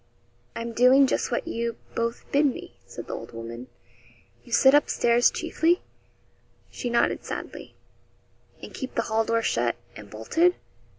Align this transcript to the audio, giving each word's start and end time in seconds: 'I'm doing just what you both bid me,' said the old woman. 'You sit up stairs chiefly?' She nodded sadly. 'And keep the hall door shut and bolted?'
'I'm 0.55 0.73
doing 0.73 1.05
just 1.05 1.31
what 1.31 1.47
you 1.47 1.77
both 1.93 2.25
bid 2.31 2.47
me,' 2.47 2.73
said 2.87 3.05
the 3.05 3.13
old 3.13 3.33
woman. 3.33 3.67
'You 4.43 4.51
sit 4.51 4.73
up 4.73 4.89
stairs 4.89 5.29
chiefly?' 5.29 5.79
She 6.71 6.89
nodded 6.89 7.23
sadly. 7.23 7.75
'And 8.63 8.73
keep 8.73 8.95
the 8.95 9.03
hall 9.03 9.25
door 9.25 9.43
shut 9.43 9.75
and 9.95 10.09
bolted?' 10.09 10.55